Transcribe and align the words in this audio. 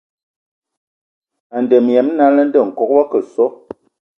A 1.55 1.57
ndǝŋə 1.63 1.93
hm 2.03 2.09
nala, 2.17 2.41
ndɔ 2.47 2.59
Nkɔg 2.69 2.89
o 2.95 3.01
akǝ 3.03 3.19
sɔ, 3.33 3.45